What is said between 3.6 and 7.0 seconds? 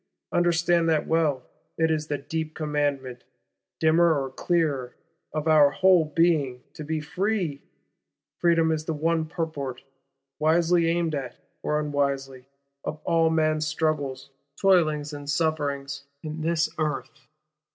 dimmer or clearer, of our whole being, to be